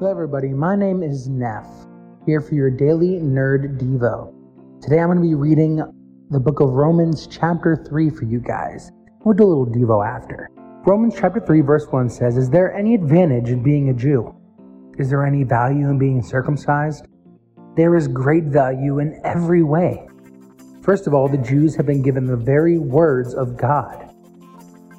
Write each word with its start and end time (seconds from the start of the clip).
Hello, 0.00 0.10
everybody. 0.10 0.48
My 0.48 0.74
name 0.74 1.04
is 1.04 1.28
Neff, 1.28 1.68
here 2.26 2.40
for 2.40 2.56
your 2.56 2.68
daily 2.68 3.20
Nerd 3.20 3.78
Devo. 3.78 4.34
Today 4.82 4.98
I'm 4.98 5.06
going 5.06 5.18
to 5.18 5.22
be 5.22 5.36
reading 5.36 5.80
the 6.30 6.40
book 6.40 6.58
of 6.58 6.70
Romans, 6.70 7.28
chapter 7.28 7.76
3, 7.76 8.10
for 8.10 8.24
you 8.24 8.40
guys. 8.40 8.90
We'll 9.24 9.36
do 9.36 9.44
a 9.44 9.46
little 9.46 9.66
Devo 9.66 10.04
after. 10.04 10.50
Romans 10.84 11.14
chapter 11.16 11.38
3, 11.38 11.60
verse 11.60 11.86
1 11.88 12.10
says, 12.10 12.36
Is 12.36 12.50
there 12.50 12.74
any 12.74 12.96
advantage 12.96 13.50
in 13.50 13.62
being 13.62 13.90
a 13.90 13.94
Jew? 13.94 14.34
Is 14.98 15.10
there 15.10 15.24
any 15.24 15.44
value 15.44 15.88
in 15.88 15.96
being 15.96 16.24
circumcised? 16.24 17.06
There 17.76 17.94
is 17.94 18.08
great 18.08 18.46
value 18.46 18.98
in 18.98 19.20
every 19.22 19.62
way. 19.62 20.08
First 20.82 21.06
of 21.06 21.14
all, 21.14 21.28
the 21.28 21.38
Jews 21.38 21.76
have 21.76 21.86
been 21.86 22.02
given 22.02 22.26
the 22.26 22.36
very 22.36 22.78
words 22.78 23.32
of 23.32 23.56
God. 23.56 24.12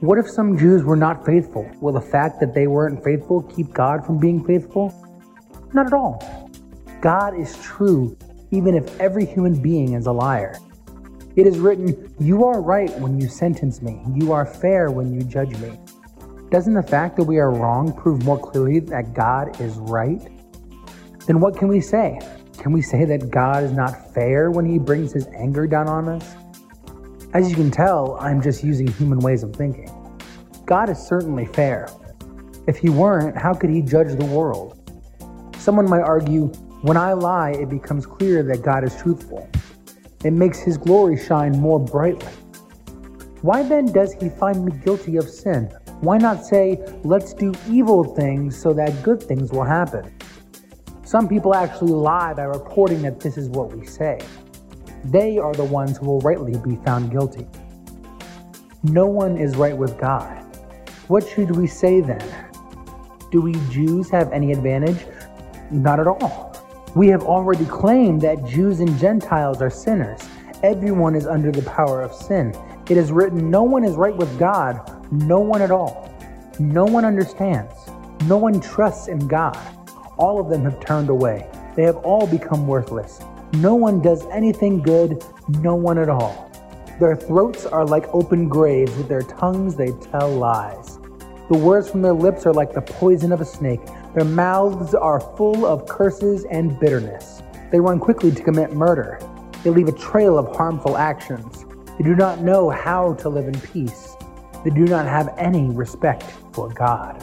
What 0.00 0.16
if 0.16 0.30
some 0.30 0.56
Jews 0.56 0.82
were 0.82 0.96
not 0.96 1.26
faithful? 1.26 1.70
Will 1.82 1.92
the 1.92 2.00
fact 2.00 2.40
that 2.40 2.54
they 2.54 2.66
weren't 2.66 3.04
faithful 3.04 3.42
keep 3.42 3.74
God 3.74 4.06
from 4.06 4.16
being 4.16 4.42
faithful? 4.42 4.94
Not 5.74 5.88
at 5.88 5.92
all. 5.92 6.50
God 7.02 7.38
is 7.38 7.54
true 7.62 8.16
even 8.50 8.74
if 8.74 8.98
every 8.98 9.26
human 9.26 9.60
being 9.60 9.92
is 9.92 10.06
a 10.06 10.12
liar. 10.12 10.56
It 11.36 11.46
is 11.46 11.58
written, 11.58 12.14
You 12.18 12.46
are 12.46 12.62
right 12.62 12.90
when 12.98 13.20
you 13.20 13.28
sentence 13.28 13.82
me, 13.82 14.00
you 14.14 14.32
are 14.32 14.46
fair 14.46 14.90
when 14.90 15.12
you 15.12 15.20
judge 15.22 15.54
me. 15.58 15.78
Doesn't 16.50 16.72
the 16.72 16.82
fact 16.82 17.16
that 17.18 17.24
we 17.24 17.36
are 17.36 17.50
wrong 17.50 17.92
prove 17.92 18.24
more 18.24 18.38
clearly 18.38 18.80
that 18.80 19.12
God 19.12 19.60
is 19.60 19.76
right? 19.76 20.26
Then 21.26 21.40
what 21.40 21.58
can 21.58 21.68
we 21.68 21.82
say? 21.82 22.18
Can 22.56 22.72
we 22.72 22.80
say 22.80 23.04
that 23.04 23.30
God 23.30 23.64
is 23.64 23.72
not 23.72 24.14
fair 24.14 24.50
when 24.50 24.64
he 24.64 24.78
brings 24.78 25.12
his 25.12 25.26
anger 25.36 25.66
down 25.66 25.88
on 25.88 26.08
us? 26.08 26.34
As 27.32 27.48
you 27.48 27.54
can 27.54 27.70
tell, 27.70 28.16
I'm 28.20 28.42
just 28.42 28.64
using 28.64 28.88
human 28.88 29.20
ways 29.20 29.44
of 29.44 29.54
thinking. 29.54 29.88
God 30.66 30.90
is 30.90 30.98
certainly 30.98 31.46
fair. 31.46 31.88
If 32.66 32.76
he 32.76 32.90
weren't, 32.90 33.36
how 33.36 33.54
could 33.54 33.70
he 33.70 33.82
judge 33.82 34.18
the 34.18 34.24
world? 34.24 34.76
Someone 35.56 35.88
might 35.88 36.02
argue, 36.02 36.46
when 36.82 36.96
I 36.96 37.12
lie, 37.12 37.52
it 37.52 37.68
becomes 37.68 38.04
clear 38.04 38.42
that 38.42 38.62
God 38.62 38.82
is 38.82 38.96
truthful. 38.96 39.48
It 40.24 40.32
makes 40.32 40.58
his 40.58 40.76
glory 40.76 41.16
shine 41.24 41.52
more 41.52 41.78
brightly. 41.78 42.32
Why 43.42 43.62
then 43.62 43.86
does 43.86 44.12
he 44.14 44.28
find 44.28 44.64
me 44.64 44.72
guilty 44.84 45.16
of 45.16 45.28
sin? 45.28 45.72
Why 46.00 46.18
not 46.18 46.44
say, 46.44 46.78
let's 47.04 47.32
do 47.32 47.54
evil 47.68 48.02
things 48.02 48.60
so 48.60 48.72
that 48.72 49.04
good 49.04 49.22
things 49.22 49.52
will 49.52 49.62
happen? 49.62 50.12
Some 51.04 51.28
people 51.28 51.54
actually 51.54 51.92
lie 51.92 52.34
by 52.34 52.42
reporting 52.42 53.02
that 53.02 53.20
this 53.20 53.36
is 53.36 53.48
what 53.48 53.72
we 53.72 53.86
say. 53.86 54.18
They 55.04 55.38
are 55.38 55.54
the 55.54 55.64
ones 55.64 55.98
who 55.98 56.06
will 56.06 56.20
rightly 56.20 56.56
be 56.58 56.76
found 56.84 57.10
guilty. 57.10 57.46
No 58.82 59.06
one 59.06 59.36
is 59.36 59.56
right 59.56 59.76
with 59.76 59.98
God. 59.98 60.44
What 61.08 61.28
should 61.28 61.56
we 61.56 61.66
say 61.66 62.00
then? 62.00 62.22
Do 63.30 63.40
we 63.40 63.52
Jews 63.70 64.10
have 64.10 64.32
any 64.32 64.52
advantage? 64.52 65.06
Not 65.70 66.00
at 66.00 66.06
all. 66.06 66.50
We 66.94 67.08
have 67.08 67.22
already 67.22 67.66
claimed 67.66 68.20
that 68.22 68.44
Jews 68.44 68.80
and 68.80 68.98
Gentiles 68.98 69.62
are 69.62 69.70
sinners. 69.70 70.20
Everyone 70.62 71.14
is 71.14 71.26
under 71.26 71.52
the 71.52 71.62
power 71.62 72.02
of 72.02 72.12
sin. 72.14 72.54
It 72.88 72.96
is 72.96 73.12
written, 73.12 73.50
No 73.50 73.62
one 73.62 73.84
is 73.84 73.94
right 73.96 74.16
with 74.16 74.38
God, 74.38 75.12
no 75.12 75.40
one 75.40 75.62
at 75.62 75.70
all. 75.70 76.12
No 76.58 76.84
one 76.84 77.04
understands. 77.04 77.72
No 78.26 78.36
one 78.36 78.60
trusts 78.60 79.08
in 79.08 79.26
God. 79.28 79.58
All 80.18 80.40
of 80.40 80.50
them 80.50 80.62
have 80.64 80.80
turned 80.80 81.08
away. 81.08 81.48
They 81.76 81.84
have 81.84 81.96
all 81.98 82.26
become 82.26 82.66
worthless. 82.66 83.20
No 83.54 83.74
one 83.74 84.00
does 84.00 84.24
anything 84.26 84.80
good, 84.80 85.24
no 85.48 85.74
one 85.74 85.98
at 85.98 86.08
all. 86.08 86.50
Their 87.00 87.16
throats 87.16 87.66
are 87.66 87.84
like 87.84 88.06
open 88.14 88.48
graves, 88.48 88.94
with 88.96 89.08
their 89.08 89.22
tongues 89.22 89.74
they 89.74 89.90
tell 90.10 90.30
lies. 90.30 90.98
The 91.50 91.58
words 91.58 91.90
from 91.90 92.00
their 92.00 92.12
lips 92.12 92.46
are 92.46 92.52
like 92.52 92.72
the 92.72 92.80
poison 92.80 93.32
of 93.32 93.40
a 93.40 93.44
snake. 93.44 93.80
Their 94.14 94.24
mouths 94.24 94.94
are 94.94 95.18
full 95.36 95.66
of 95.66 95.88
curses 95.88 96.44
and 96.44 96.78
bitterness. 96.78 97.42
They 97.72 97.80
run 97.80 97.98
quickly 97.98 98.30
to 98.30 98.42
commit 98.42 98.72
murder. 98.72 99.18
They 99.64 99.70
leave 99.70 99.88
a 99.88 99.92
trail 99.92 100.38
of 100.38 100.54
harmful 100.54 100.96
actions. 100.96 101.64
They 101.98 102.04
do 102.04 102.14
not 102.14 102.40
know 102.40 102.70
how 102.70 103.14
to 103.14 103.28
live 103.28 103.48
in 103.48 103.60
peace. 103.60 104.14
They 104.62 104.70
do 104.70 104.84
not 104.84 105.06
have 105.06 105.34
any 105.38 105.70
respect 105.70 106.22
for 106.52 106.68
God. 106.68 107.20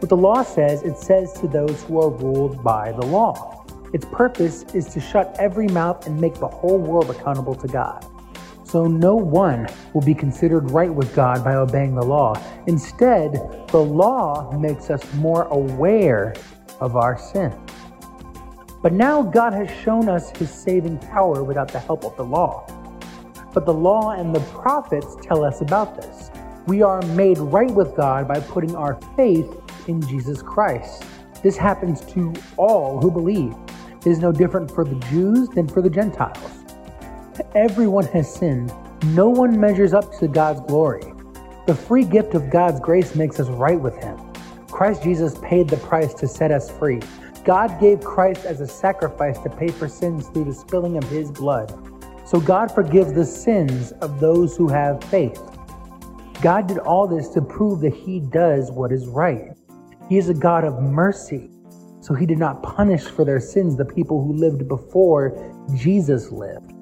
What 0.00 0.08
the 0.08 0.16
law 0.16 0.42
says, 0.42 0.82
it 0.82 0.96
says 0.96 1.32
to 1.34 1.46
those 1.46 1.84
who 1.84 2.00
are 2.00 2.10
ruled 2.10 2.64
by 2.64 2.92
the 2.92 3.06
law. 3.06 3.57
Its 3.92 4.04
purpose 4.12 4.64
is 4.74 4.86
to 4.88 5.00
shut 5.00 5.34
every 5.38 5.66
mouth 5.68 6.06
and 6.06 6.20
make 6.20 6.34
the 6.34 6.48
whole 6.48 6.78
world 6.78 7.10
accountable 7.10 7.54
to 7.54 7.66
God. 7.66 8.04
So 8.64 8.86
no 8.86 9.16
one 9.16 9.66
will 9.94 10.02
be 10.02 10.14
considered 10.14 10.70
right 10.72 10.92
with 10.92 11.14
God 11.14 11.42
by 11.42 11.54
obeying 11.54 11.94
the 11.94 12.04
law. 12.04 12.38
Instead, 12.66 13.32
the 13.68 13.78
law 13.78 14.52
makes 14.58 14.90
us 14.90 15.02
more 15.14 15.44
aware 15.44 16.34
of 16.80 16.94
our 16.94 17.18
sin. 17.18 17.58
But 18.82 18.92
now 18.92 19.22
God 19.22 19.54
has 19.54 19.70
shown 19.82 20.08
us 20.10 20.30
his 20.36 20.50
saving 20.50 20.98
power 20.98 21.42
without 21.42 21.68
the 21.68 21.80
help 21.80 22.04
of 22.04 22.14
the 22.16 22.24
law. 22.24 22.66
But 23.54 23.64
the 23.64 23.72
law 23.72 24.10
and 24.10 24.34
the 24.34 24.40
prophets 24.52 25.16
tell 25.22 25.44
us 25.44 25.62
about 25.62 25.96
this. 25.96 26.30
We 26.66 26.82
are 26.82 27.00
made 27.02 27.38
right 27.38 27.70
with 27.70 27.96
God 27.96 28.28
by 28.28 28.40
putting 28.40 28.76
our 28.76 29.00
faith 29.16 29.50
in 29.88 30.06
Jesus 30.06 30.42
Christ. 30.42 31.04
This 31.42 31.56
happens 31.56 32.02
to 32.12 32.34
all 32.58 33.00
who 33.00 33.10
believe 33.10 33.54
is 34.06 34.18
no 34.18 34.32
different 34.32 34.70
for 34.70 34.84
the 34.84 34.94
Jews 35.06 35.48
than 35.48 35.68
for 35.68 35.82
the 35.82 35.90
Gentiles. 35.90 36.64
Everyone 37.54 38.04
has 38.06 38.32
sinned. 38.32 38.72
No 39.06 39.28
one 39.28 39.58
measures 39.60 39.92
up 39.92 40.12
to 40.18 40.28
God's 40.28 40.60
glory. 40.62 41.12
The 41.66 41.74
free 41.74 42.04
gift 42.04 42.34
of 42.34 42.50
God's 42.50 42.80
grace 42.80 43.14
makes 43.14 43.38
us 43.38 43.48
right 43.48 43.80
with 43.80 43.96
Him. 43.96 44.18
Christ 44.68 45.02
Jesus 45.02 45.38
paid 45.42 45.68
the 45.68 45.76
price 45.76 46.14
to 46.14 46.26
set 46.26 46.50
us 46.50 46.70
free. 46.70 47.00
God 47.44 47.80
gave 47.80 48.00
Christ 48.00 48.44
as 48.44 48.60
a 48.60 48.66
sacrifice 48.66 49.38
to 49.38 49.50
pay 49.50 49.68
for 49.68 49.88
sins 49.88 50.28
through 50.28 50.44
the 50.44 50.54
spilling 50.54 50.96
of 50.96 51.04
His 51.04 51.30
blood. 51.30 51.72
So 52.26 52.40
God 52.40 52.70
forgives 52.74 53.12
the 53.12 53.24
sins 53.24 53.92
of 54.00 54.20
those 54.20 54.56
who 54.56 54.68
have 54.68 55.02
faith. 55.04 55.42
God 56.42 56.66
did 56.66 56.78
all 56.78 57.08
this 57.08 57.28
to 57.30 57.40
prove 57.40 57.80
that 57.80 57.94
He 57.94 58.20
does 58.20 58.70
what 58.70 58.92
is 58.92 59.06
right. 59.06 59.56
He 60.08 60.18
is 60.18 60.28
a 60.28 60.34
God 60.34 60.64
of 60.64 60.82
mercy. 60.82 61.50
So 62.00 62.14
he 62.14 62.26
did 62.26 62.38
not 62.38 62.62
punish 62.62 63.04
for 63.04 63.24
their 63.24 63.40
sins 63.40 63.76
the 63.76 63.84
people 63.84 64.22
who 64.24 64.32
lived 64.32 64.68
before 64.68 65.54
Jesus 65.74 66.30
lived. 66.30 66.72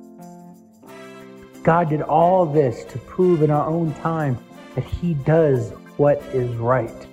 God 1.62 1.88
did 1.88 2.03
all 2.03 2.47
this 2.47 2.84
to 2.84 2.99
prove 2.99 3.43
in 3.43 3.50
our 3.50 3.66
own 3.66 3.93
time 3.94 4.38
that 4.75 4.84
he 4.84 5.15
does 5.15 5.71
what 5.97 6.19
is 6.34 6.54
right. 6.56 7.06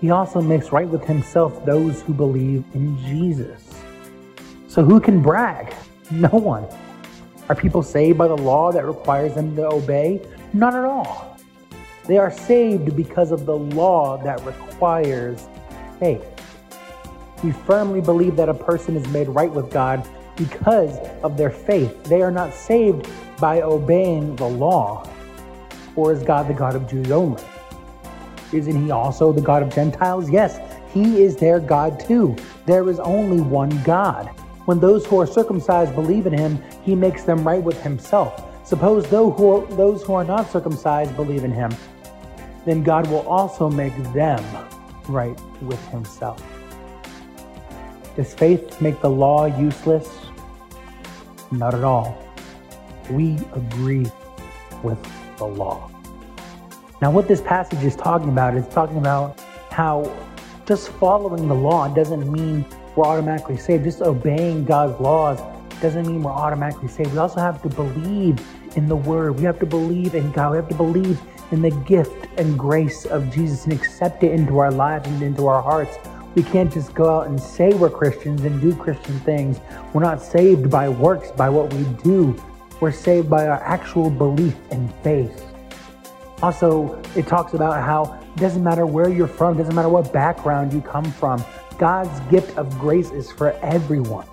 He 0.00 0.10
also 0.10 0.40
makes 0.40 0.72
right 0.72 0.88
with 0.88 1.04
himself 1.04 1.64
those 1.66 2.02
who 2.02 2.14
believe 2.14 2.64
in 2.74 2.96
Jesus. 2.98 3.62
So 4.68 4.84
who 4.84 5.00
can 5.00 5.20
brag? 5.22 5.74
No 6.10 6.28
one. 6.28 6.66
Are 7.48 7.54
people 7.54 7.82
saved 7.82 8.18
by 8.18 8.28
the 8.28 8.36
law 8.36 8.70
that 8.70 8.84
requires 8.84 9.34
them 9.34 9.56
to 9.56 9.66
obey? 9.66 10.20
Not 10.52 10.74
at 10.74 10.84
all. 10.84 11.38
They 12.06 12.18
are 12.18 12.30
saved 12.30 12.94
because 12.94 13.32
of 13.32 13.46
the 13.46 13.56
law 13.56 14.18
that 14.18 14.44
requires 14.44 15.48
faith. 15.98 16.33
We 17.44 17.52
firmly 17.52 18.00
believe 18.00 18.36
that 18.36 18.48
a 18.48 18.54
person 18.54 18.96
is 18.96 19.06
made 19.08 19.28
right 19.28 19.50
with 19.50 19.70
God 19.70 20.08
because 20.34 20.96
of 21.22 21.36
their 21.36 21.50
faith. 21.50 22.02
They 22.04 22.22
are 22.22 22.30
not 22.30 22.54
saved 22.54 23.06
by 23.38 23.60
obeying 23.60 24.34
the 24.36 24.46
law. 24.46 25.06
Or 25.94 26.10
is 26.10 26.22
God 26.22 26.48
the 26.48 26.54
God 26.54 26.74
of 26.74 26.88
Jews 26.88 27.10
only? 27.10 27.42
Isn't 28.50 28.82
he 28.82 28.90
also 28.90 29.30
the 29.30 29.42
God 29.42 29.62
of 29.62 29.74
Gentiles? 29.74 30.30
Yes, 30.30 30.58
he 30.94 31.22
is 31.22 31.36
their 31.36 31.60
God 31.60 32.00
too. 32.00 32.34
There 32.64 32.88
is 32.88 32.98
only 33.00 33.42
one 33.42 33.82
God. 33.82 34.28
When 34.64 34.80
those 34.80 35.04
who 35.04 35.20
are 35.20 35.26
circumcised 35.26 35.94
believe 35.94 36.26
in 36.26 36.32
him, 36.32 36.62
he 36.82 36.94
makes 36.94 37.24
them 37.24 37.46
right 37.46 37.62
with 37.62 37.82
himself. 37.82 38.42
Suppose 38.66 39.06
those 39.10 39.36
who 39.36 39.50
are, 39.50 39.66
those 39.76 40.02
who 40.02 40.14
are 40.14 40.24
not 40.24 40.50
circumcised 40.50 41.14
believe 41.14 41.44
in 41.44 41.52
him, 41.52 41.70
then 42.64 42.82
God 42.82 43.06
will 43.08 43.28
also 43.28 43.68
make 43.68 43.94
them 44.14 44.42
right 45.08 45.38
with 45.60 45.86
himself. 45.88 46.42
Does 48.16 48.32
faith 48.32 48.80
make 48.80 49.00
the 49.00 49.10
law 49.10 49.46
useless? 49.46 50.08
Not 51.50 51.74
at 51.74 51.82
all. 51.82 52.16
We 53.10 53.38
agree 53.54 54.06
with 54.84 54.98
the 55.36 55.46
law. 55.46 55.90
Now, 57.02 57.10
what 57.10 57.26
this 57.26 57.40
passage 57.40 57.82
is 57.82 57.96
talking 57.96 58.28
about 58.28 58.54
is 58.56 58.66
talking 58.68 58.98
about 58.98 59.40
how 59.70 60.10
just 60.64 60.90
following 60.90 61.48
the 61.48 61.54
law 61.54 61.88
doesn't 61.88 62.30
mean 62.30 62.64
we're 62.94 63.04
automatically 63.04 63.56
saved. 63.56 63.82
Just 63.82 64.00
obeying 64.00 64.64
God's 64.64 64.98
laws 65.00 65.40
doesn't 65.80 66.06
mean 66.06 66.22
we're 66.22 66.30
automatically 66.30 66.88
saved. 66.88 67.12
We 67.12 67.18
also 67.18 67.40
have 67.40 67.60
to 67.62 67.68
believe 67.68 68.40
in 68.76 68.86
the 68.88 68.96
word. 68.96 69.36
We 69.38 69.44
have 69.44 69.58
to 69.58 69.66
believe 69.66 70.14
in 70.14 70.30
God. 70.30 70.52
We 70.52 70.56
have 70.56 70.68
to 70.68 70.74
believe 70.74 71.20
in 71.50 71.62
the 71.62 71.70
gift 71.70 72.28
and 72.36 72.56
grace 72.56 73.06
of 73.06 73.30
Jesus 73.32 73.64
and 73.64 73.72
accept 73.72 74.22
it 74.22 74.30
into 74.30 74.58
our 74.58 74.70
lives 74.70 75.08
and 75.08 75.20
into 75.20 75.46
our 75.48 75.60
hearts 75.60 75.96
we 76.34 76.42
can't 76.42 76.72
just 76.72 76.94
go 76.94 77.08
out 77.08 77.28
and 77.28 77.40
say 77.40 77.72
we're 77.72 77.90
Christians 77.90 78.42
and 78.44 78.60
do 78.60 78.74
Christian 78.74 79.18
things. 79.20 79.60
We're 79.92 80.02
not 80.02 80.20
saved 80.20 80.70
by 80.70 80.88
works, 80.88 81.30
by 81.30 81.48
what 81.48 81.72
we 81.72 81.84
do. 82.02 82.36
We're 82.80 82.92
saved 82.92 83.30
by 83.30 83.46
our 83.46 83.62
actual 83.62 84.10
belief 84.10 84.56
and 84.70 84.92
faith. 85.02 85.44
Also, 86.42 87.00
it 87.16 87.26
talks 87.26 87.54
about 87.54 87.82
how 87.82 88.20
it 88.34 88.40
doesn't 88.40 88.64
matter 88.64 88.84
where 88.84 89.08
you're 89.08 89.28
from, 89.28 89.56
doesn't 89.56 89.74
matter 89.74 89.88
what 89.88 90.12
background 90.12 90.72
you 90.72 90.80
come 90.80 91.04
from. 91.04 91.42
God's 91.78 92.18
gift 92.30 92.56
of 92.58 92.78
grace 92.78 93.10
is 93.10 93.30
for 93.30 93.52
everyone. 93.62 94.26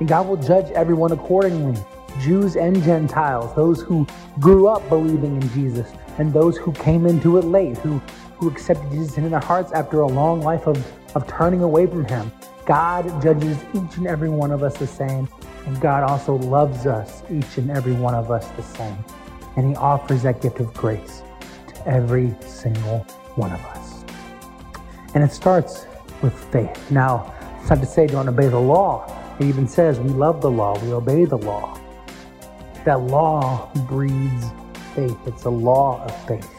And 0.00 0.08
God 0.08 0.26
will 0.26 0.36
judge 0.36 0.70
everyone 0.72 1.12
accordingly 1.12 1.76
Jews 2.20 2.56
and 2.56 2.82
Gentiles, 2.82 3.54
those 3.54 3.80
who 3.80 4.06
grew 4.40 4.66
up 4.66 4.88
believing 4.88 5.40
in 5.40 5.48
Jesus, 5.50 5.92
and 6.18 6.32
those 6.32 6.56
who 6.56 6.72
came 6.72 7.06
into 7.06 7.38
it 7.38 7.44
late, 7.44 7.78
who, 7.78 7.98
who 8.38 8.48
accepted 8.48 8.90
Jesus 8.90 9.16
in 9.18 9.30
their 9.30 9.40
hearts 9.40 9.72
after 9.72 10.00
a 10.00 10.06
long 10.06 10.40
life 10.40 10.66
of, 10.66 10.76
of 11.14 11.26
turning 11.26 11.62
away 11.62 11.86
from 11.86 12.04
Him. 12.04 12.30
God 12.66 13.22
judges 13.22 13.56
each 13.74 13.96
and 13.96 14.06
every 14.06 14.28
one 14.28 14.50
of 14.50 14.62
us 14.62 14.76
the 14.76 14.86
same, 14.86 15.28
and 15.66 15.80
God 15.80 16.02
also 16.02 16.34
loves 16.34 16.86
us, 16.86 17.22
each 17.30 17.58
and 17.58 17.70
every 17.70 17.94
one 17.94 18.14
of 18.14 18.30
us 18.30 18.48
the 18.50 18.62
same. 18.62 18.96
And 19.56 19.68
He 19.68 19.76
offers 19.76 20.22
that 20.22 20.40
gift 20.40 20.60
of 20.60 20.72
grace 20.74 21.22
to 21.68 21.88
every 21.88 22.34
single 22.46 23.00
one 23.36 23.52
of 23.52 23.64
us. 23.66 24.04
And 25.14 25.24
it 25.24 25.32
starts 25.32 25.86
with 26.22 26.34
faith. 26.52 26.90
Now, 26.90 27.34
it's 27.60 27.70
not 27.70 27.80
to 27.80 27.86
say 27.86 28.06
don't 28.06 28.28
obey 28.28 28.48
the 28.48 28.58
law. 28.58 29.14
It 29.38 29.46
even 29.46 29.68
says 29.68 30.00
we 30.00 30.10
love 30.10 30.40
the 30.40 30.50
law, 30.50 30.78
we 30.84 30.92
obey 30.92 31.24
the 31.24 31.38
law. 31.38 31.78
That 32.84 33.00
law 33.00 33.70
breeds 33.86 34.46
faith. 34.94 35.16
It's 35.26 35.44
a 35.44 35.50
law 35.50 36.04
of 36.04 36.26
faith. 36.26 36.50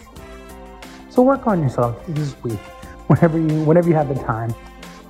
So 1.10 1.22
work 1.24 1.48
on 1.48 1.62
yourself 1.62 2.02
this 2.08 2.42
week, 2.44 2.60
whenever 3.10 3.40
you 3.40 3.64
whenever 3.64 3.90
you 3.90 3.96
have 3.96 4.08
the 4.08 4.24
time. 4.24 4.54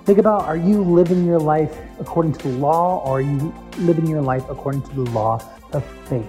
Think 0.06 0.20
about 0.20 0.46
are 0.46 0.58
you 0.58 0.82
living 0.84 1.26
your 1.26 1.40
life 1.40 1.78
according 2.00 2.34
to 2.34 2.48
the 2.48 2.58
law 2.58 3.04
or 3.06 3.18
are 3.18 3.22
you 3.22 3.54
living 3.78 4.08
your 4.08 4.22
life 4.22 4.44
according 4.50 4.82
to 4.84 4.96
the 4.96 5.12
law 5.12 5.40
of 5.74 5.86
faith? 6.08 6.26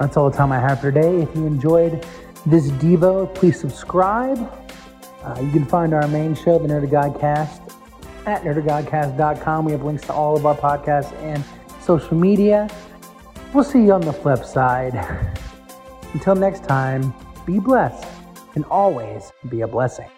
That's 0.00 0.16
all 0.16 0.28
the 0.28 0.36
time 0.36 0.50
I 0.50 0.58
have 0.58 0.80
for 0.80 0.90
today. 0.90 1.22
If 1.22 1.34
you 1.36 1.46
enjoyed 1.46 2.04
this 2.44 2.70
Devo, 2.72 3.32
please 3.34 3.58
subscribe. 3.58 4.38
Uh, 5.22 5.40
you 5.40 5.52
can 5.52 5.64
find 5.64 5.94
our 5.94 6.08
main 6.08 6.34
show, 6.34 6.58
the 6.58 6.66
Nerd 6.66 6.82
of 6.82 6.90
Godcast, 6.90 7.72
at 8.26 8.42
nerdofgodcast.com. 8.42 9.64
We 9.64 9.70
have 9.70 9.84
links 9.84 10.02
to 10.06 10.12
all 10.12 10.36
of 10.36 10.44
our 10.44 10.56
podcasts 10.56 11.12
and 11.22 11.44
social 11.80 12.16
media. 12.16 12.68
We'll 13.54 13.62
see 13.62 13.84
you 13.84 13.92
on 13.92 14.00
the 14.00 14.12
flip 14.12 14.44
side. 14.44 14.94
Until 16.12 16.34
next 16.34 16.64
time, 16.64 17.14
be 17.46 17.60
blessed 17.60 18.11
and 18.54 18.64
always 18.66 19.32
be 19.48 19.62
a 19.62 19.68
blessing. 19.68 20.08